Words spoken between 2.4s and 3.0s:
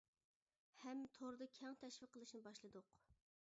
باشلىدۇق.